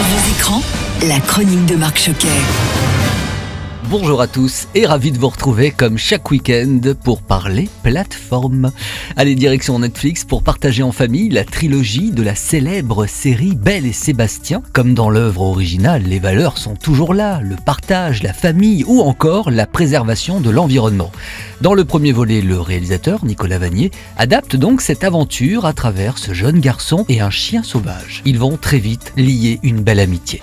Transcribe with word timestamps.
Sur 0.00 0.08
vos 0.08 0.30
écrans, 0.30 0.62
la 1.08 1.20
chronique 1.20 1.66
de 1.66 1.76
Marc 1.76 1.98
Choquet. 1.98 2.28
Bonjour 3.88 4.20
à 4.20 4.28
tous 4.28 4.68
et 4.74 4.86
ravi 4.86 5.10
de 5.10 5.18
vous 5.18 5.28
retrouver 5.28 5.70
comme 5.72 5.98
chaque 5.98 6.30
week-end 6.30 6.80
pour 7.02 7.22
parler 7.22 7.68
plateforme. 7.82 8.70
Allez, 9.16 9.34
direction 9.34 9.78
Netflix 9.78 10.24
pour 10.24 10.44
partager 10.44 10.82
en 10.82 10.92
famille 10.92 11.28
la 11.28 11.44
trilogie 11.44 12.12
de 12.12 12.22
la 12.22 12.34
célèbre 12.34 13.06
série 13.06 13.56
Belle 13.56 13.86
et 13.86 13.92
Sébastien. 13.92 14.62
Comme 14.72 14.94
dans 14.94 15.10
l'œuvre 15.10 15.40
originale, 15.42 16.02
les 16.02 16.20
valeurs 16.20 16.58
sont 16.58 16.76
toujours 16.76 17.14
là, 17.14 17.40
le 17.42 17.56
partage, 17.56 18.22
la 18.22 18.32
famille 18.32 18.84
ou 18.86 19.00
encore 19.00 19.50
la 19.50 19.66
préservation 19.66 20.40
de 20.40 20.50
l'environnement. 20.50 21.10
Dans 21.60 21.74
le 21.74 21.84
premier 21.84 22.12
volet, 22.12 22.42
le 22.42 22.60
réalisateur, 22.60 23.24
Nicolas 23.24 23.58
Vanier, 23.58 23.90
adapte 24.16 24.54
donc 24.54 24.82
cette 24.82 25.04
aventure 25.04 25.66
à 25.66 25.72
travers 25.72 26.18
ce 26.18 26.32
jeune 26.32 26.60
garçon 26.60 27.04
et 27.08 27.20
un 27.20 27.30
chien 27.30 27.62
sauvage. 27.62 28.22
Ils 28.24 28.38
vont 28.38 28.56
très 28.56 28.78
vite 28.78 29.12
lier 29.16 29.58
une 29.62 29.80
belle 29.80 30.00
amitié. 30.00 30.40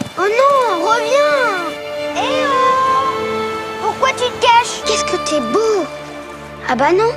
Ah 6.69 6.75
bah 6.75 6.91
non, 6.91 7.11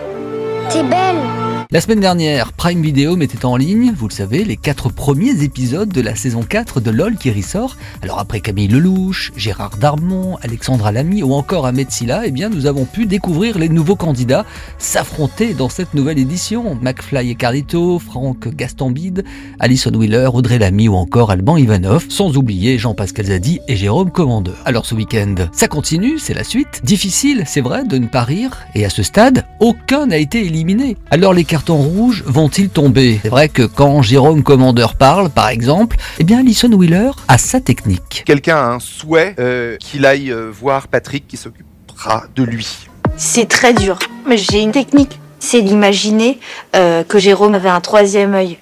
t'es 0.71 0.85
belle 0.85 1.50
La 1.73 1.81
semaine 1.81 2.01
dernière, 2.01 2.53
Prime 2.53 2.83
Video 2.83 3.15
mettait 3.15 3.45
en 3.45 3.55
ligne, 3.57 3.93
vous 3.97 4.09
le 4.09 4.13
savez, 4.13 4.43
les 4.43 4.57
quatre 4.57 4.89
premiers 4.89 5.45
épisodes 5.45 5.89
de 5.89 6.01
la 6.01 6.17
saison 6.17 6.43
4 6.43 6.81
de 6.81 6.91
LOL 6.91 7.15
qui 7.15 7.31
ressort. 7.31 7.77
Alors 8.03 8.19
après 8.19 8.41
Camille 8.41 8.67
Lelouch, 8.67 9.31
Gérard 9.37 9.77
Darmon, 9.77 10.37
Alexandra 10.43 10.91
Lamy 10.91 11.23
ou 11.23 11.33
encore 11.33 11.67
Ahmed 11.67 11.87
eh 12.25 12.31
bien 12.33 12.49
nous 12.49 12.67
avons 12.67 12.87
pu 12.87 13.07
découvrir 13.07 13.57
les 13.57 13.69
nouveaux 13.69 13.95
candidats 13.95 14.45
s'affronter 14.79 15.55
dans 15.55 15.69
cette 15.69 15.95
nouvelle 15.95 16.19
édition. 16.19 16.77
McFly 16.83 17.31
et 17.31 17.35
Carlito, 17.37 18.01
Franck 18.01 18.49
Gastambide, 18.49 19.23
Alison 19.61 19.93
Wheeler, 19.95 20.31
Audrey 20.35 20.59
Lamy 20.59 20.89
ou 20.89 20.95
encore 20.95 21.31
Alban 21.31 21.57
Ivanov, 21.57 22.05
sans 22.09 22.37
oublier 22.37 22.79
Jean-Pascal 22.79 23.27
Zadi 23.27 23.61
et 23.69 23.77
Jérôme 23.77 24.11
Commandeur. 24.11 24.57
Alors 24.65 24.87
ce 24.87 24.97
week-end, 24.97 25.37
ça 25.53 25.69
continue, 25.69 26.19
c'est 26.19 26.35
la 26.35 26.43
suite. 26.43 26.81
Difficile, 26.83 27.45
c'est 27.47 27.61
vrai, 27.61 27.85
de 27.85 27.97
ne 27.97 28.09
pas 28.09 28.25
rire, 28.25 28.59
et 28.75 28.85
à 28.85 28.91
ce 28.91 29.05
stade, 29.05 29.45
aucun 29.61 30.07
n'a 30.07 30.17
été 30.17 30.45
éliminé. 30.45 30.97
Alors 31.13 31.33
cartons 31.61 31.77
rouges 31.77 32.25
vont-ils 32.27 32.71
tomber 32.71 33.21
C'est 33.23 33.29
vrai 33.29 33.51
que 33.51 33.65
quand 33.65 34.01
Jérôme 34.01 34.43
Commandeur 34.43 34.95
parle, 34.95 35.29
par 35.29 35.51
exemple, 35.51 35.99
eh 36.19 36.25
bien 36.25 36.39
Alison 36.39 36.73
Wheeler 36.73 37.11
a 37.29 37.37
sa 37.37 37.61
technique. 37.61 38.23
quelqu'un 38.25 38.57
a 38.57 38.67
un 38.69 38.81
souhait 38.81 39.35
euh, 39.39 39.77
qu'il 39.77 40.07
aille 40.07 40.33
euh, 40.33 40.51
voir 40.51 40.89
Patrick 40.89 41.29
qui 41.29 41.37
s'occupera 41.37 42.25
de 42.35 42.45
lui. 42.45 42.89
C'est 43.19 43.47
très 43.47 43.75
dur, 43.75 43.99
mais 44.27 44.39
j'ai 44.39 44.63
une 44.63 44.73
technique. 44.73 45.21
C'est 45.39 45.61
d'imaginer 45.61 46.39
euh, 46.75 47.05
que 47.05 47.19
Jérôme 47.19 47.55
avait 47.55 47.69
un 47.69 47.83
troisième 47.83 48.33
œil. 48.33 48.57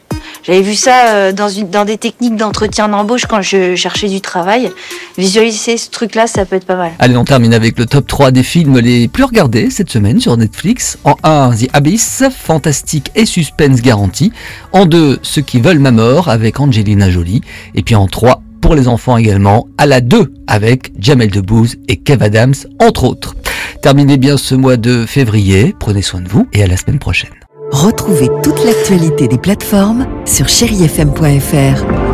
J'avais 0.48 0.62
vu 0.62 0.74
ça 0.74 1.08
euh, 1.08 1.32
dans, 1.32 1.50
une, 1.50 1.68
dans 1.68 1.84
des 1.84 1.98
techniques 1.98 2.34
d'entretien 2.34 2.88
d'embauche 2.88 3.26
quand 3.26 3.42
je 3.42 3.74
cherchais 3.74 4.08
du 4.08 4.22
travail. 4.22 4.72
Visualiser 5.18 5.76
ce 5.76 5.90
truc-là, 5.90 6.26
ça 6.26 6.46
peut 6.46 6.56
être 6.56 6.64
pas 6.64 6.76
mal. 6.76 6.92
Allez, 6.98 7.18
on 7.18 7.24
termine 7.24 7.52
avec 7.52 7.78
le 7.78 7.84
top 7.84 8.06
3 8.06 8.30
des 8.30 8.42
films 8.42 8.78
les 8.78 9.08
plus 9.08 9.24
regardés 9.24 9.68
cette 9.68 9.90
semaine 9.90 10.20
sur 10.20 10.38
Netflix. 10.38 10.96
En 11.04 11.16
1, 11.22 11.50
The 11.50 11.68
Abyss, 11.74 12.22
fantastique 12.34 13.10
et 13.14 13.26
suspense 13.26 13.82
garanti. 13.82 14.32
En 14.72 14.86
2, 14.86 15.18
Ceux 15.20 15.42
qui 15.42 15.60
veulent 15.60 15.80
ma 15.80 15.90
mort 15.90 16.30
avec 16.30 16.58
Angelina 16.60 17.10
Jolie. 17.10 17.42
Et 17.74 17.82
puis 17.82 17.94
en 17.94 18.06
3, 18.06 18.40
pour 18.62 18.74
les 18.74 18.88
enfants 18.88 19.18
également, 19.18 19.68
à 19.76 19.84
la 19.84 20.00
2 20.00 20.32
avec 20.46 20.92
Jamel 20.98 21.30
Debbouze 21.30 21.76
et 21.88 21.96
Kev 21.98 22.24
Adams, 22.24 22.54
entre 22.80 23.04
autres. 23.04 23.36
Terminez 23.82 24.16
bien 24.16 24.38
ce 24.38 24.54
mois 24.54 24.78
de 24.78 25.04
février, 25.04 25.74
prenez 25.78 26.00
soin 26.00 26.22
de 26.22 26.28
vous 26.28 26.48
et 26.54 26.62
à 26.62 26.66
la 26.66 26.78
semaine 26.78 26.98
prochaine. 26.98 27.34
Retrouvez 27.70 28.28
toute 28.42 28.64
l'actualité 28.64 29.28
des 29.28 29.36
plateformes 29.36 30.06
sur 30.24 30.48
chérifm.fr. 30.48 32.07